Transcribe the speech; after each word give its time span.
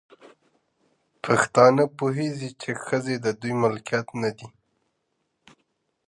پښتانه 1.23 1.83
پوهيږي، 1.97 2.49
چې 2.61 2.71
ښځې 2.85 3.15
د 3.25 3.27
دوی 3.41 3.53
ملکيت 3.63 4.07
نه 4.21 4.29
دی 4.37 4.47